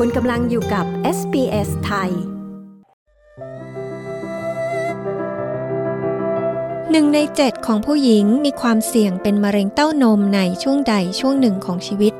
[0.00, 0.86] คุณกำลังอยู่กับ
[1.18, 2.10] SBS ไทย
[6.90, 12.12] หนึ่งในเจ็ดของผู้หญิงมีความเสี่ยงเป็นมะเร็งเต้านมในช่วงใดช่วงหนึ่งของชีวิต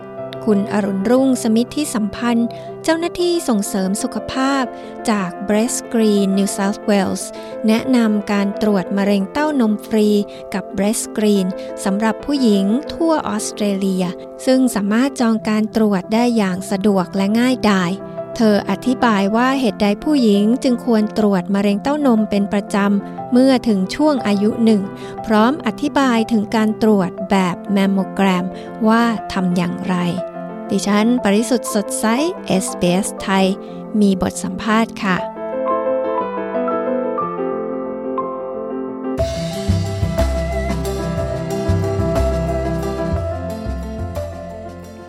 [0.45, 2.49] คุณอรุณรุ่งสมิทที่สัมพันธ์
[2.87, 4.65] เจ้าหน้าที่ส่งเสริมสุขภาพ
[5.11, 7.25] จาก Breast Green New South Wales
[7.69, 10.09] แนะนำการตรวจมะเร็งเต้านมฟรี
[10.55, 11.47] กับ Breast Green
[11.85, 14.05] สำหรับผู้หญิงทั่วออสเตรเลีย
[14.47, 17.91] ซึ่งสามารถจองการตรวจได้อย่างสะดวกและง่ายดาย
[18.37, 24.83] เธออธิบายว่าเหตุใดผู้หญิงจึงควรตรวจมะเร็งเต้านมเป็นประจำ เมื่อถึงช่วงอายุหนึ่ง
[25.27, 28.47] พร้อมอธิบายถึงการตรวจแบบแมมโมแกรม
[28.89, 29.97] ว่าทำอย่างไร
[30.71, 32.07] ดิฉัน ปริสุทธ์สดใส
[32.65, 33.47] SBS ไทย
[34.01, 35.17] มีบทสัมภาษณ์ค่ะ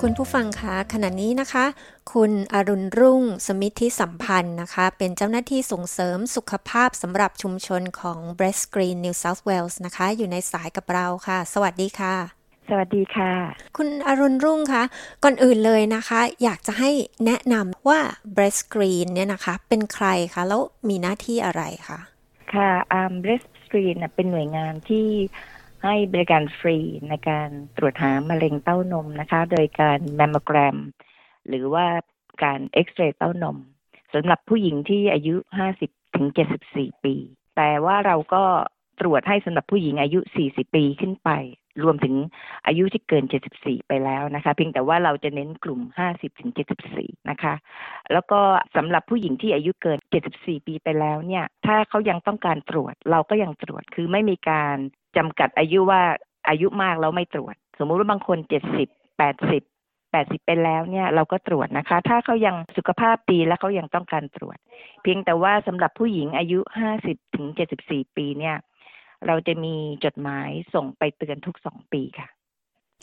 [0.02, 1.66] คุณผู้ฟังคะขณะนี้นะคะ
[2.14, 12.35] คุณอรุณรุ่ง สมิทธิสัมพันธ์นะคะ เป็นเจ้าหน้าที่ส่งเสริมสุขภาพสำหรับชุมชนของ Breast Green New South Wales นะคะ อยู่ในสายกับเราค่ะ สวัสดีค่ะ
[12.70, 13.32] สวัสดีค่ะ
[13.78, 14.84] คุณอรุณรุ่งคะ
[15.24, 16.92] ก่อนอื่นเลยนะคะ อยากจะให้
[17.26, 18.00] แนะนำว่า
[18.36, 22.00] Breast Screen เนี่ยนะคะ เป็นใครคะ แล้วมีหน้าที่อะไรคะ
[22.54, 25.08] ค่ะ um, Breast Screen เป็นหน่วยงานที่
[25.84, 26.78] ให้บริการฟรี
[27.10, 30.78] ในการตรวจหามะเร็งเต้านมนะคะ โดยการแมมโมแกรม
[31.48, 31.86] หรือว่า
[32.44, 33.58] การเอ็กซเรย์เต้านม
[34.14, 35.36] สำหรับผู้หญิงที่อายุ
[35.78, 36.28] 50ถึง
[36.66, 37.16] 74 ปี
[37.56, 38.44] แต่ว่าเราก็
[39.00, 41.32] ตรวจให้สำหรับผู้หญิงอายุ 40 ปีขึ้นไป
[41.84, 42.16] รวมถึง
[42.68, 43.24] อายุที่เกิน
[43.56, 46.52] 74 ไปแล้วนะคะ เพียงแต่ว่าเราจะเน้นกลุ่ม 50 ถึง
[46.90, 47.54] 74 นะคะ
[48.14, 48.40] แล้วก็
[48.76, 50.00] สำหรับผู้หญิงที่อายุเกิน
[50.34, 54.76] 74 ปีไปแล้วเนี่ย ถ้าเขายังต้องการตรวจ เราก็ยังตรวจ คือไม่มีการ
[55.18, 56.02] จำกัดอายุว่า
[56.50, 58.38] อายุมากแล้วไม่ตรวจ สมมุติว่าบางคน
[58.80, 59.64] 70 80
[60.16, 64.58] 80 ไปแล้วเนี่ยเราก็ตรวจนะคะ ถ้าเขายังสุขภาพดีและเขายังต้องการตรวจ
[65.04, 66.60] เพียงแต่ว่าสำหรับผู้หญิงอายุ
[66.98, 67.46] 50 ถึง
[67.82, 68.56] 74 ปีเนี่ย
[69.28, 72.28] เราจะมีจดหมายส่งไปเตือนทุกสองปีค่ะ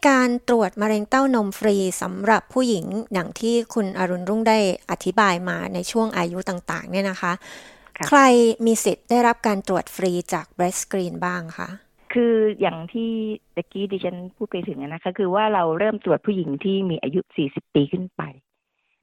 [0.09, 4.59] การตรวจมะเร็งเต้านมฟรีสำหรับผู้หญิงอย่างที่คุณอรุณรุ่งได้
[4.91, 7.33] อธิบายมาในช่วงอายุต่างๆ เนี่ยนะคะ
[8.09, 8.21] ใคร
[8.67, 11.69] มีสิทธิ์ได้รับการตรวจฟรีจาก breast screen บ้างคะ
[12.13, 13.11] คืออย่างที่
[13.55, 18.23] ตะกี้ดิฉันพูดไปถึงนะคะ คือว่าเราเริ่มตรวจผู้หญิงที่มีอายุ 40 ปีขึ้นไป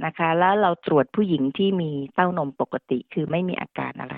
[0.06, 4.16] นะคะ แล้วเราตรวจผู้หญิงที่มีเต้านมปกติ คือไม่มีอาการอะไร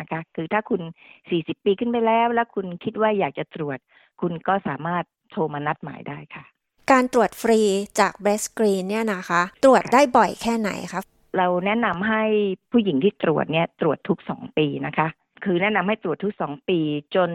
[0.00, 0.80] นะคะ คือถ้าคุณ
[1.22, 3.78] 40 ปีขึ้นไปแล้ว แล้วคุณคิดว่าอยากจะตรวจ
[4.20, 6.44] คุณก็สามารถโทรมานัดหมายได้ค่ะ
[6.90, 7.60] การตรวจฟรี
[8.00, 11.02] จาก breast screen เนี่ยนะคะ ตรวจได้บ่อยแค่ไหนคะ
[11.36, 12.22] เราแนะนำให้
[12.70, 15.08] ผู้หญิงที่ตรวจเนี่ยตรวจทุกสองปีนะคะ
[15.44, 16.78] คือแนะนำให้ตรวจทุกสองปี
[17.14, 17.30] จน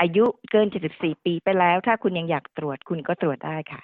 [0.00, 3.80] อายุเกิน 74 ปีไปแล้ว ถ้าคุณยังอยากตรวจคุณก็ตรวจได้ค่ะ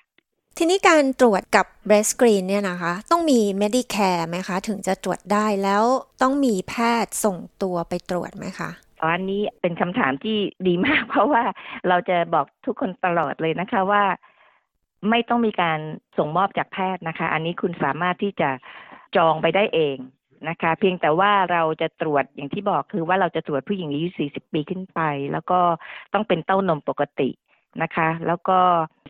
[0.62, 5.84] ทีนี้การตรวจกับ breast screen เนี่ยนะคะ ต้องมี Medicare ไหมคะ ถึงจะตรวจได้แล้ว
[6.22, 8.70] ต้องมีแพทย์ส่งตัวไปตรวจไหมคะ
[9.02, 11.42] อันนี้เป็นคำถามที่ดีมาก เพราะว่า
[11.88, 14.04] เราจะบอกทุกคนตลอดเลยนะคะว่า
[15.10, 15.78] ไม่ต้องมีการ
[16.18, 18.50] ส่งมอบจากแพทย์นะคะ อันนี้คุณสามารถที่จะ
[19.16, 19.96] จองไปได้เอง
[20.48, 25.00] นะคะ เพียงแต่ว่าเราจะตรวจอย่างที่บอกคือว่าเราจะตรวจผู้หญิงอายุ 40 ปีขึ้นไป
[25.32, 25.60] แล้วก็
[26.14, 27.30] ต้องเป็นเต้านมปกติ
[27.82, 28.58] นะคะ แล้วก็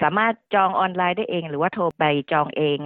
[0.03, 2.79] สามารถจองออนไลน์ได้เอง หรือว่าโทรไปจองเอง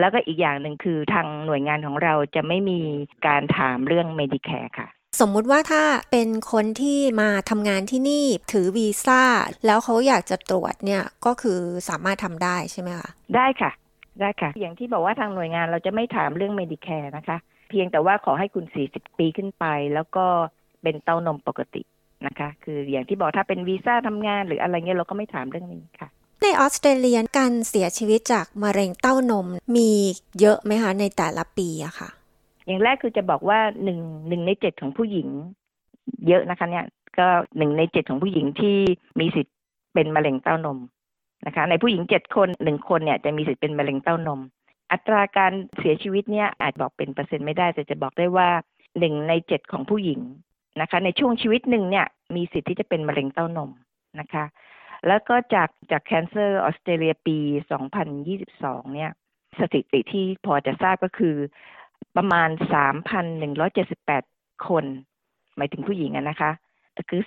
[0.00, 2.80] แล้วก็อีกอย่างหนึ่งคือทางหน่วยงานของเราจะไม่มี
[3.26, 4.88] การถามเรื่อง Medicare ค่ะ
[5.20, 5.82] สมมุติว่าถ้า
[6.12, 9.22] เป็นคนที่มาทำงานที่นี่ถือวีซ่า
[9.66, 13.70] แล้วเขาอยากจะตรวจเนี่ยก็คือสามารถทำได้ใช่ไหมคะได้ค่ะ
[14.20, 17.38] ได้ค่ะ อย่างที่บอกว่าทางหน่วยงานเราจะไม่ถามเรื่อง Medicare นะคะ
[17.70, 19.64] เพียงแต่ว่าขอให้คุณ 40 ปีขึ้นไป
[19.94, 20.26] แล้วก็
[20.82, 21.82] เป็นเต้านมปกติ
[22.26, 26.08] นะคะ คืออย่างที่บอกถ้าเป็นวีซ่าทำงานหรืออะไรเงี้ยเราก็ไม่ถามเรื่องนี้ค่ะ
[26.42, 29.46] ในออสเตรเลียการเสียชีวิตจากมะเร็งเต้านม
[29.76, 29.88] มี
[30.40, 32.08] เยอะไหมคะในแต่ละปีอะค่ะ
[32.66, 35.28] อย่างแรกคือจะบอกว่าหนึ่งหนึ่งในเจ็ดของผู้หญิง
[36.28, 36.86] เยอะนะคะ เนี่ย
[37.18, 37.26] ก็
[37.58, 38.76] หนึ่งในเจ็ดของผู้หญิงที่
[39.20, 39.54] มีสิทธิ์
[39.94, 40.78] เป็นมะเร็งเต้านม
[41.46, 44.40] นะคะ ในผู้หญิงเจ็ดคนหนึ่งคนเนี่ยจะมีสิทธิ์เป็นมะเร็งเต้านม
[44.92, 48.48] อัตราการเสียชีวิตเนี่ยอาจบอกเป็นเปอร์เซ็นต์ไม่ได้แต่จะบอกได้ว่า
[48.98, 50.20] หนึ่งในเจ็ดของผู้หญิง
[50.80, 53.70] นะคะ ในช่วงชีวิตหนึ่งเนี่ยมีสิทธิ์ที่จะเป็นมะเร็งเต้านม
[54.20, 54.44] นะคะ
[55.08, 57.38] แล้วก็จากจาก Cancer ออสเตรเลียปี
[58.16, 59.10] 2022 เนี่ย
[59.60, 61.36] สถิติที่พอจะทราบก็คือ
[62.16, 62.48] ประมาณ
[63.78, 64.84] 3,178 คน
[65.56, 66.50] หมายถึงผู้หญิงนะคะ
[67.10, 67.20] คือ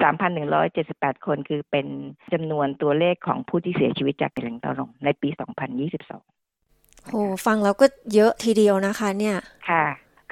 [0.59, 1.88] 3,178 คนคือเป็น
[2.33, 7.15] จำนวนตัวเลขของผู้ที่เสียชีวิตจากมะเร็งเต้านมในปี 2022โห
[7.45, 9.38] ฟังแล้วก็เยอะทีเดียวนะคะ เนี่ย
[9.69, 9.86] ค่ะ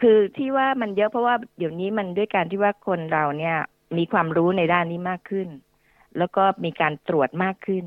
[0.04, 3.58] คือที่ว่ามันเยอะเพราะว่าเดี๋ยวนี้มันด้วยการที่ว่าคนเราเนี่ย
[3.98, 5.48] มีความรู้ในด้านนี้มากขึ้น
[6.18, 7.86] แล้วก็มีการตรวจมากขึ้น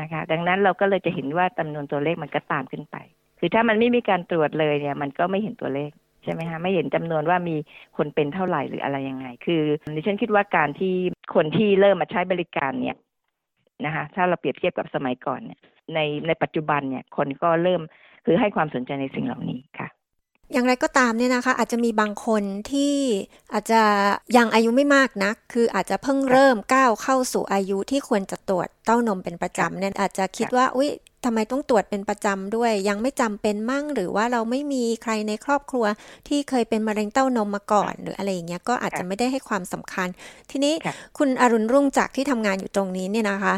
[0.00, 2.96] นะคะ ดังนั้นเราก็เลยจะเห็นว่าจำนวนตัวเลขมันก็ตามขึ้นไป
[3.38, 5.90] คือถ้ามันไม่มีการตรวจเลยเนี่ย มันก็ไม่เห็นตัวเลข
[6.22, 7.56] ใช่ไหมคะไม่เห็นจำนวนว่ามี
[7.96, 9.62] คนเป็นเท่าไหร่หรืออะไรยังไง คือ
[9.96, 10.94] ดิฉันคิดว่าการที่
[11.34, 12.96] คนที่เริ่มมาใช้บริการเนี่ย
[13.84, 15.58] นะคะถ้าเราเปรียบเทียบกับสมัยก่อนเนี่ย
[15.94, 17.82] ในในปัจจุบันเนี่ย คนก็เริ่ม
[18.24, 19.88] คือให้ความสนใจในสิ่งเหล่านี้ค่ะ
[20.52, 22.94] อย่างไรก็ตามเนี่ยนะคะอาจจะมีบางคนที่
[23.52, 23.80] อาจจะ
[24.36, 30.90] ยังอายุไม่มากนะคืออาจจะเพิ่งเริ่มก้าวเข้าสู่อายุที่ควรจะตรวจเต้านมเป็นประจำเนี่ยอาจจะคิดว่าอุ้ย
[31.24, 35.84] ทำไมต้องตรวจเป็นประจำด้วย ยังไม่จำเป็นมั่ง หรือว่าเราไม่มีใครในครอบครัว
[36.28, 40.08] ที่เคยเป็นมะเร็งเต้านมมาก่อน หรืออะไรอย่างเงี้ยก็อาจจะไม่ได้ให้ความสำคัญ
[40.50, 40.74] ทีนี้
[41.18, 43.54] คุณอรุณรุ่งจากที่ทำงานอยู่ตรงนี้เนี่ยนะคะ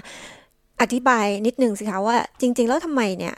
[0.81, 3.35] อธิบายนิดนึงสิคะว่าจริง ๆ แล้วทำไมเนี่ย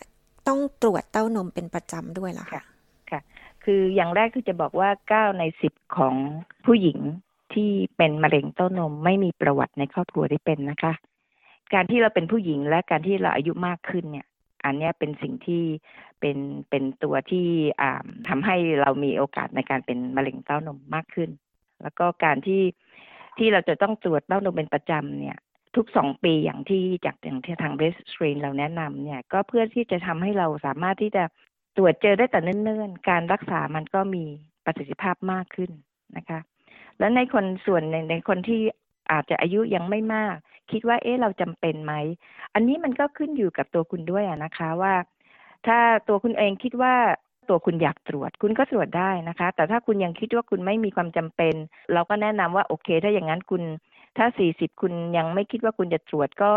[0.49, 2.63] ต้องตรวจเต้านมเป็นประจำด้วยล่ะคะ
[3.65, 6.15] คืออย่างแรกคือจะบอกว่าเก้าในสิบของ
[6.67, 6.99] ผู้หญิง
[7.55, 10.93] ที่เป็นมะเร็งเต้านมไม่มีประวัติในครอบครัวที่เป็นนะคะ
[11.75, 14.27] การที่เราเป็นผู้หญิงและการที่เราอายุมากขึ้นเนี่ย
[14.65, 15.63] อันนี้เป็นสิ่งที่
[16.21, 16.39] เป็น
[16.71, 17.47] เป็นตัวที่
[18.29, 21.31] ทำให้เรามีโอกาสในการเป็นมะเร็งเต้านมมากขึ้น
[21.83, 22.63] แล้วก็การที่
[23.39, 25.39] ที่เราจะต้องตรวจเต้านมเป็นประจำเนี่ย
[25.77, 31.25] ทุกสองปีอย่างที่จากอย่างที่ทางเบสสตรีนเราแนะนำเนี่ย ก็เพื่อที่จะทำให้เราสามารถที่จะ
[31.77, 34.25] ตรวจเจอได้แต่เนิ่นๆ การรักษามันก็มี
[34.65, 35.71] ประสิทธิภาพมากขึ้น
[36.17, 36.41] นะคะ
[36.99, 38.61] แล้วในคนส่วนในในคนที่
[39.13, 40.37] อาจจะอายุยังไม่มาก
[40.71, 41.95] คิดว่าเอ๊ะเราจำเป็นไหม
[42.55, 44.95] อันนี้มันก็ขึ้นอยู่กับตัวคุณด้วยนะคะว่า
[45.67, 45.79] ถ้า
[46.09, 46.95] ตัวคุณเองคิดว่า
[47.49, 51.55] ตัวคุณอยากตรวจคุณก็ตรวจได้นะคะ แต่ถ้าคุณยังคิดว่าคุณไม่มีความจำเป็น
[51.93, 53.63] เราก็แนะนำว่าโอเค ถ้าอย่างนั้นคุณ
[54.17, 56.53] ถ้าสี่สิบคุณยังไม่คิดว่าคุณจะตรวจก็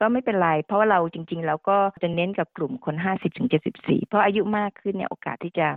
[0.00, 5.68] ก็ไม่เป็นไร เพราะว่าเราจริงๆเราก็จะเน้นกับกลุ่มคนห้าสิบถึงเจ็ดสิบสี่เพราะอายุมากขึ้นเนี่ยโอกาสที่จะ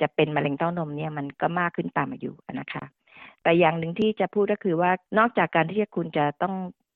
[0.00, 2.84] จะเป็นมะเร็งเต้านมเนี่ยมันก็มากขึ้นตามอายุนะคะ
[3.42, 6.54] แต่อย่างหนึ่งที่จะพูดก็คือว่านอกจากการที่คุณจะต้อง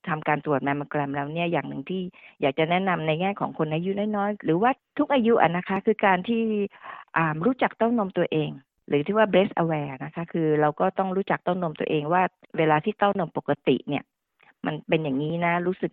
[0.09, 2.03] ทำการตรวจแมมโมแกรมแล้วเนี่ยอย่างหนึ่งที่
[2.41, 6.43] อยากจะแนะนำในแง่ของคนอายุน้อยๆหรือว่าทุกอายุอะนะคะคือการที่
[7.47, 8.51] รู้จักเต้านมตัวเอง
[8.89, 12.23] หรือที่ว่า breast aware นะคะคือเราก็ต้องรู้จักเต้านมตัวเองว่า
[12.59, 14.05] เวลาที่เต้านมปกติเนี่ย
[14.67, 15.93] มันเป็นอย่างนี้นะรู้สึก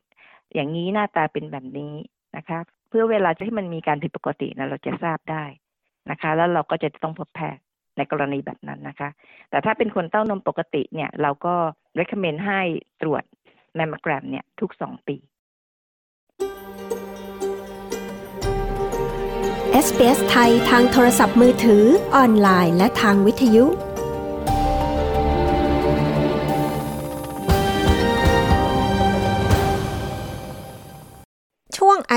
[0.53, 1.93] อย่างนี้หน้าตาเป็นแบบนี้
[2.37, 2.59] นะคะ
[2.89, 5.43] เพื่อเวลาที่มันมีการผิดปกตินะเราจะทราบได้
[6.09, 7.61] นะคะ แล้วเราก็จะต้องพบแพทย์
[7.97, 9.09] ในกรณีแบบนั้นนะคะ
[9.49, 11.55] แต่ถ้าเป็นคนเต้านมปกติเนี่ย เราก็
[11.99, 12.61] recommend ให้
[13.01, 13.23] ตรวจ
[13.75, 15.17] แมมโมแกรมเนี่ยทุกสองปี
[19.85, 21.83] SBS ไทยทางโทรศัพท์มือถือ
[22.15, 23.65] ออนไลน์ และทางวิทยุ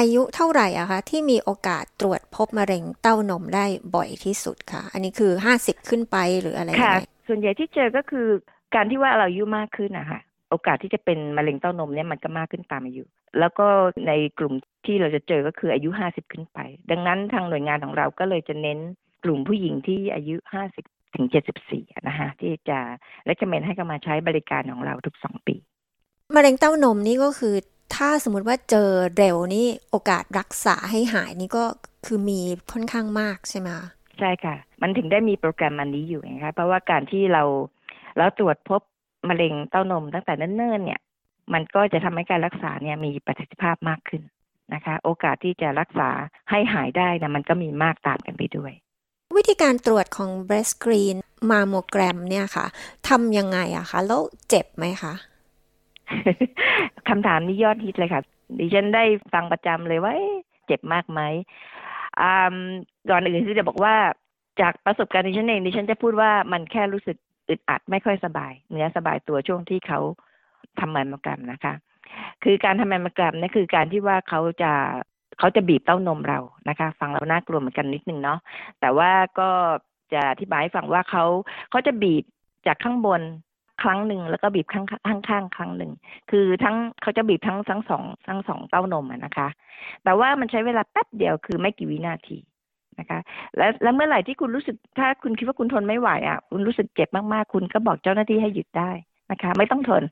[0.02, 3.64] อายุเท่าไหร่อะคะที่มีโอกาสตรวจพบมะเร็งเต้านมได้
[3.94, 6.96] บ่อยที่สุดคะอันนี้คือ50ขึ้นไปหรืออะไรค่ะ
[7.28, 8.26] ส่วนใหญ่ที่เจอก็คือ
[8.74, 10.20] การที่ว่าเราอายุมากขึ้นนะคะ
[10.50, 13.04] โอกาสที่จะเป็นมะเร็งเต้านมเนี่ยมันก็มากขึ้นตามอายุ
[13.38, 13.66] แล้วก็
[14.06, 14.54] ในกลุ่ม
[14.86, 16.58] ที่เราจะเจอก็คืออายุห้าสิบขึ้นไป
[16.90, 18.78] ดังนั้นทางหน่วยงานของเราก็เลยจะเน้น
[19.24, 20.84] กลุ่มผู้หญิงที่อายุห้าสิบ
[21.14, 22.78] ถึงเจ็ดสิบสี่นะคะที่จะ
[23.24, 25.56] และจะเมนให้เข้ามาใช้บริการของเราทุกสองปี
[26.34, 27.54] มะเร็งเต้านมนี่ก็คือ
[27.94, 31.64] ถ้าสมมติว่าเจอเร็วนี่โอกาสรักษาให้หายนี่ก็
[32.06, 32.40] คือมี
[32.72, 33.68] ค่อนข้างมากใช่ไหม
[34.18, 37.42] ใช่ค่ะ มันถึงได้มีโปรแกรมอันนี้อยู่นะคะเพราะว่าการที่เรา
[38.18, 38.80] เราตรวจพบ
[39.28, 41.00] มะเร็งเต้านมตั้งแต่เนิ่นๆเนี่ย
[41.52, 44.22] มันก็จะทำให้การรักษาเนี่ยมีประสิทธิภาพมากขึ้น
[44.74, 46.10] นะคะ โอกาสที่จะรักษา
[46.50, 48.72] ให้หายได้นะมันก็มีมากตามกันไปด้วย
[49.36, 51.16] วิธีการตรวจของ breast screen
[51.50, 52.66] mammogram เนี่ยค่ะ
[53.08, 55.14] ทำยังไงอะคะ แล้วเจ็บไหมคะ
[57.08, 58.22] คำถามนี้ยอดฮิตเลยค่ะ
[58.58, 60.12] ดิฉันได้ฟังประจำเลยว่า
[60.66, 61.20] เจ็บมากไหม
[63.10, 63.94] ก่อนอื่นที่จะบอกว่า
[64.60, 67.16] จากประสบการณ์ดิฉันเองดิฉันจะพูดว่ามันแค่รู้สึก
[67.48, 70.00] อึดอัดไม่ค่อยสบาย เนื้อสบายตัวช่วงที่เขา
[70.78, 71.74] ทำแมมโมแกรรมนะคะ
[72.44, 74.72] คือการทำแมมโมแกรรมนี่คือการที่ว่าเขาจะ
[75.38, 76.38] เขาจะบีบเต้านมเรา
[76.68, 78.38] นะคะ ฟังเราน่ากลัวเหมือนกันนิดนึงเนาะ
[78.80, 79.50] แต่ว่าก็
[80.12, 81.24] จะอธิบายให้ฟังว่าเขา
[81.70, 82.24] เขาจะบีบ
[82.66, 83.22] จากข้างบน
[83.82, 85.92] ครั้งหนึ่งแล้วก็บีบข้างข้างข้างครั้งหนึ่ง
[86.30, 89.48] คือทั้งเขาจะบีบทั้งทั้งสองทั้งสองเต้านมนะคะ
[90.04, 92.38] แต่ว่ามันใช้เวลาแป๊บเดียวคือไม่กี่วินาที
[92.98, 93.20] นะคะ
[93.56, 98.90] และแล้วเมื่อไหร่ที่คุณรู้สึกถ้าคุณคิดว่าคุณทนไม่ไหวอะคุณรู้สึกเจ็บมากๆ คุณก็บอกเจ้าหน้าที่ให้หยุดได้
[99.30, 100.02] นะคะ ไม่ต้องทน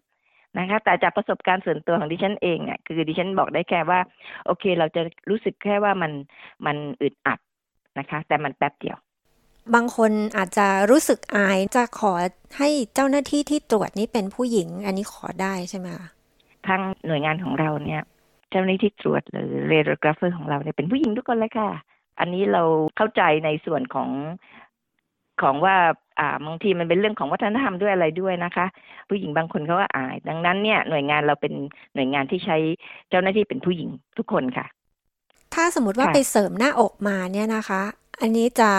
[0.58, 4.00] นะคะ แต่จากประสบการณ์ส่วนตัวของดิฉันเองอะคือดิฉันบอกได้แค่ว่า
[4.46, 6.12] โอเค เราจะรู้สึกแค่ว่ามัน
[6.66, 7.38] มันอึดอัด
[7.98, 8.96] นะคะ แต่มันแป๊บเดียว
[9.74, 12.12] บางคนอาจจะรู้สึกอายจะขอ
[12.58, 16.08] ให้เจ้าหน้าที่ที่ตรวจนี้เป็นผู้หญิง อันนี้ขอได้ใช่ไหมคะ
[16.66, 18.02] ทางหน่วยงานของเราเนี่ย
[18.50, 21.70] เจ้าหน้าที่ตรวจหรือเรดกราฟเฟอร์ของเราเนี่ยเป็นผู้หญิงทุกคนเลยค่ะ
[22.20, 22.62] อันนี้เรา
[22.96, 24.08] เข้าใจในส่วนของ
[25.42, 25.76] ของว่า
[26.18, 28.66] อ่าบางทีมันเป็นเรื่องของวัฒนธรรมด้วยอะไรด้วยนะคะ
[29.08, 31.52] ผู้หญิงบางคนเขาก็อาย ดังนั้นเนี่ยหน่วยงานเราเป็น
[31.94, 32.56] หน่วยงานที่ใช้
[33.10, 33.88] เจ้าหน้าที่เป็นผู้หญิง
[34.18, 34.66] ทุกคนค่ะ
[35.54, 37.82] ถ้าสมมติว่าไปเสริมหน้าอกมาเนี่ยนะคะ
[38.20, 38.70] อันนี้จะ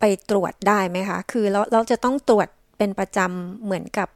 [0.00, 4.08] ไปตรวจได้ไหมคะ คือเราเราจะต้องตรวจเป็นประจำเหมือนกับ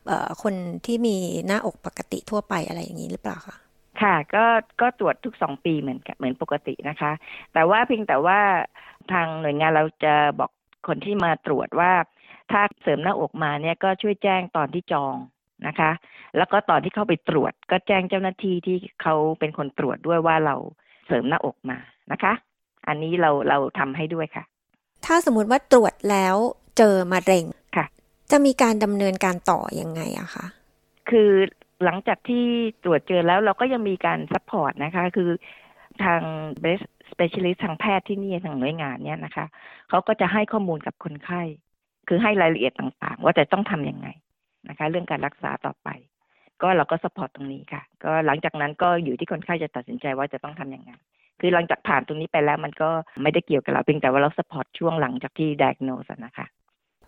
[0.43, 0.55] คน
[0.87, 3.57] ที่มีหน้าอกปกติทั่วไปอะไรอย่างนี้หรือเปล่าคะ
[4.03, 4.45] ค่ะก็
[4.81, 7.13] ก็ตรวจทุกสองปีเหมือนเหมือนปกตินะคะ
[7.53, 8.41] แต่ว่าเพียงแต่ว่า
[9.13, 10.51] ทางหน่วยงานเราจะบอก
[10.89, 11.93] คนที่มาตรวจว่า
[12.53, 15.17] ถ้าเสริมหน้าอกมาเนี่ยก็ช่วยแจ้งตอนที่จอง
[15.67, 15.91] นะคะ
[16.37, 20.57] แล้วก็ตอนที่เข้าไปตรวจก็แจ้งเจ้าหน้าที่ที่เขาเป็นคนตรวจด้วยว่าเรา
[21.07, 21.79] เสริมหน้าอกมา
[22.13, 22.33] นะคะ
[22.87, 24.45] อันนี้เราเราทำให้ด้วยค่ะ
[25.07, 26.37] ถ้าสมมติว่าตรวจแล้ว
[26.79, 27.45] เจอมะเร็ง
[27.77, 27.87] ค่ะ
[28.31, 30.47] จะมีการดำเนินการต่อยังไงอะคะ
[31.11, 31.31] คือ
[31.85, 32.45] หลังจากที่
[32.85, 35.31] ตรวจเจอแล้วเราก็ยังมีการ support นะคะ คือ
[36.03, 36.21] ทาง
[36.63, 39.47] breast specialist ทางแพทย์ที่นี่ทางหน่วยงานเนี่ยนะคะ
[39.89, 41.43] เขาก็จะให้ข้อมูลกับคนไข้
[42.09, 44.09] คือให้รายละเอียดต่างๆ ว่าจะต้องทำยังไง
[44.69, 45.89] นะคะ เรื่องการรักษาต่อไป
[46.63, 50.91] ก็เราก็ support ตรงนี้ค่ะ ก็หลังจากนั้นก็อยู่ที่คนไข้จะตัดสินใจว่าจะต้องทำยังไง
[51.41, 52.91] คือหลังจากผ่านตรงนี้ไปแล้วมันก็
[53.23, 56.47] ไม่ได้เกี่ยวกับเราเพียงแต่ว่าเรา support ช่วงหลังจากที่ diagnose นะคะ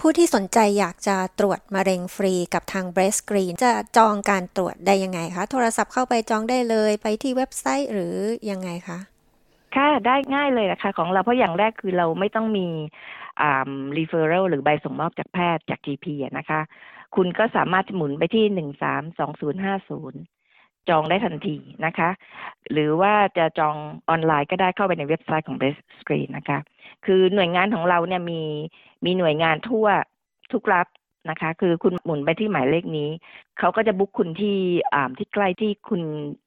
[0.00, 8.14] ผู้ที่สนใจอยากจะตรวจมะเร็งฟรีกับทาง BreastScreen จะจองการตรวจได้ยังไงคะ โทรศัพท์เข้าไปจองได้เลยไปที่เว็บไซต์หรือ
[8.50, 8.98] ยังไงคะ
[9.76, 12.66] ค่ะ ได้ง่ายเลยนะคะของเราเพราะอย่างแรกคือเราไม่ต้องมี
[13.40, 16.06] อ่า referral หรือใบส่งมอบจากแพทย์จาก GP
[16.38, 16.60] นะคะ
[17.16, 20.20] คุณก็สามารถหมุนไปที่หนึ่งสามสองศูนย์ห้าศูนย์
[20.88, 22.10] จองได้ทันทีนะคะ
[22.72, 23.76] หรือว่าจะจอง
[24.08, 26.58] ออนไลน์ก็ได้เข้าไปในเว็บไซต์ของ Breast Screen นะคะ
[27.06, 28.42] คือหน่วยงานของเราเนี่ยมี
[29.04, 29.86] มีหน่วยงานทั่ว
[30.52, 30.86] ทุกรัฐ
[31.30, 33.10] นะคะ คือคุณหมุนไปที่หมายเลขนี้
[33.58, 34.56] เขาก็จะบุ๊กคุณที่
[34.94, 36.00] อ่าที่ใกล้ที่คุณ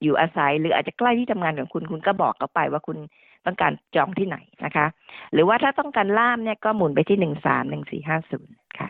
[0.03, 2.97] อยู่อาศัย หรืออาจจะใกล้ที่ทำงานของคุณคุณก็บอกเขาไปว่าคุณ
[3.45, 4.85] ต้องการจองที่ไหนนะคะ
[5.33, 8.87] หรือว่าถ้าต้องการล่ามเนี่ยก็หมุนไปที่หนึ่งสามหนึ่งสี่ห้าศูนย์ค่ะ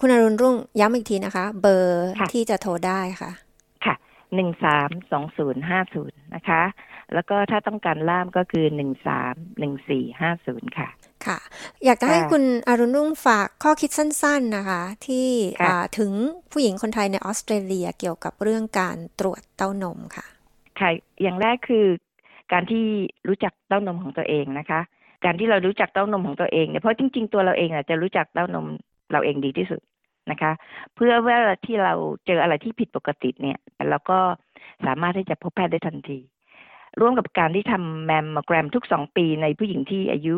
[0.00, 3.30] คุณอรุณรุ่งย้ำอีกทีนะคะ เบอร์ที่จะโทรได้ค่ะ
[4.34, 6.62] หนึ่งสามสองศูนย์ห้าศูนย์นะคะ
[7.14, 10.88] แล้วก็ถ้าต้องการล่ามก็คือหนึ่งสามหนึ่งสี่ห้าศูนย์ค่ะ
[11.26, 11.38] ค่ะ
[11.84, 15.28] อยากจะให้คุณอรุณรุ่งฝากข้อคิดสั้น ๆนะคะ ที่
[15.98, 16.12] ถึง
[16.52, 20.26] ผู้หญิงคนไทยในออสเตรเลียเกี่ยวกับเรื่องการตรวจเต้านมค่ะ
[20.80, 20.90] ค่ะ
[21.22, 21.86] อย่างแรกคือ
[22.52, 22.84] การที่
[23.28, 24.80] รู้จักเต้านมของตัวเองนะคะ
[25.24, 28.66] การที่เรารู้จักเต้านมของตัวเองเนี่ยเพราะจริง ๆ ตัวเราเองอะจะรู้จักเต้านม
[29.12, 29.80] เราเองดีที่สุด
[30.30, 30.52] นะคะ
[30.94, 31.94] เพื่อเวลาที่เรา
[32.26, 33.58] เจออะไรที่ผิดปกติเนี่ย
[33.90, 34.18] เราก็
[34.86, 36.18] สามารถที่จะพบแพทย์ได้ทันที
[37.00, 40.34] ร่วมกับการที่ทำแมมโมแกรมทุกสองปีในผู้หญิงที่อายุ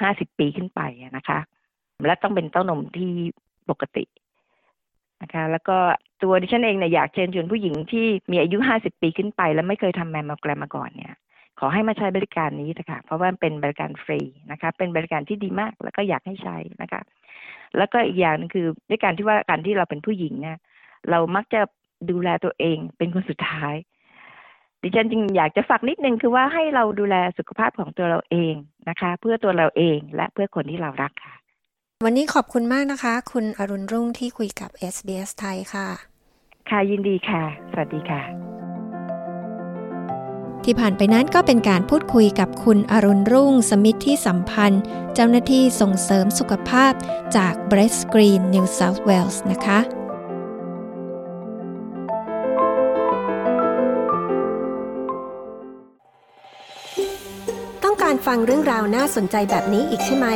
[0.00, 0.80] ห้าสิบปีขึ้นไป
[1.16, 1.38] นะคะ
[2.06, 3.12] และต้องเป็นเต้านมที่
[3.70, 4.04] ปกติ
[5.22, 5.76] นะคะ แล้วก็
[6.22, 11.14] ตัวดิฉันเองเนี่ยอยากเชิญชวนผู้หญิงที่มีอายุห้าสิบปีขึ้นไป แล้วไม่เคยทำแมมโมแกรมมาก่อนเนี่ย
[11.58, 14.20] ขอให้มาใช้บริการนี้นะคะเพราะว่าเป็นบริการฟรี
[14.50, 17.00] นะคะ เป็นบริการที่ดีมากแล้วก็อยากให้ใช้นะคะ
[17.78, 20.58] แล้วก็อีกอย่างนึงคือด้วยการที่ว่าการที่เราเป็นผู้หญิงเนี่ย
[21.10, 21.60] เรามักจะ
[22.10, 23.74] ดูแลตัวเองเป็นคนสุดท้าย
[24.82, 28.54] ดิฉันจึงอยากจะฝากนิดนึงคือว่าให้เราดูแลสุขภาพของตัวเราเอง
[28.88, 31.34] นะคะ เพื่อตัวเราเองและเพื่อคนที่เรารักค่ะ
[32.04, 35.88] วันนี้ขอบคุณมากนะคะ คุณอรุณรุ่งที่คุยกับ SBS ไทยค่ะ
[36.70, 38.53] ค่ะยินดีค่ะ สวัสดีค่ะ
[40.64, 44.82] ที่ผ่านไปนั้นก็เป็นการพูดคุยกับคุณอรุณรุ่ง สมิทที่สัมพันธ์
[45.14, 46.92] เจ้าหน้าที่ส่งเสริมสุขภาพ
[47.36, 49.80] จาก Breast Screen New South Wales นะคะ
[57.84, 60.26] ต้องการฟังเรื่องราวน่าสนใจแบบนี้อีกใช่ไหม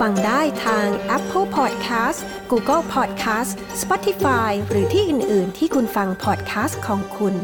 [0.00, 2.20] ฟังได้ทาง Apple Podcast
[2.50, 7.36] Google Podcast Spotify หรือที่อื่น ๆ ที่คุณฟัง podcast ของคุณ